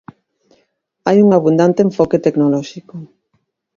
Hai 1.07 1.17
un 1.25 1.29
abundante 1.37 1.79
enfoque 1.87 2.23
tecnolóxico. 2.25 2.95